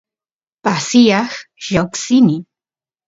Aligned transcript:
pasiaq 0.63 1.31
lloqsini 1.65 2.37